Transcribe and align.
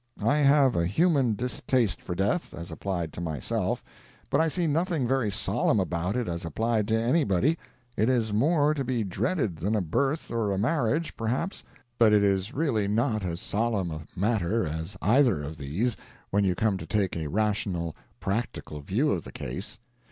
I 0.23 0.37
have 0.39 0.75
a 0.75 0.87
human 0.87 1.35
distaste 1.35 2.01
for 2.01 2.15
death, 2.15 2.55
as 2.55 2.71
applied 2.71 3.13
to 3.13 3.21
myself, 3.21 3.83
but 4.31 4.41
I 4.41 4.47
see 4.47 4.65
nothing 4.65 5.07
very 5.07 5.29
solemn 5.29 5.79
about 5.79 6.17
it 6.17 6.27
as 6.27 6.43
applied 6.43 6.87
to 6.87 6.99
anybody—it 6.99 8.09
is 8.09 8.33
more 8.33 8.73
to 8.73 8.83
be 8.83 9.03
dreaded 9.03 9.57
than 9.57 9.75
a 9.75 9.81
birth 9.81 10.31
or 10.31 10.51
a 10.51 10.57
marriage, 10.57 11.15
perhaps, 11.15 11.63
but 11.99 12.13
it 12.13 12.23
is 12.23 12.51
really 12.51 12.87
not 12.87 13.23
as 13.23 13.41
solemn 13.41 13.91
a 13.91 14.01
matter 14.15 14.65
as 14.65 14.97
either 15.03 15.43
of 15.43 15.59
these, 15.59 15.95
when 16.31 16.43
you 16.43 16.55
come 16.55 16.77
to 16.79 16.87
take 16.87 17.15
a 17.15 17.27
rational, 17.27 17.95
practical 18.19 18.81
view 18.81 19.11
of 19.11 19.23
the 19.23 19.31
case. 19.31 19.77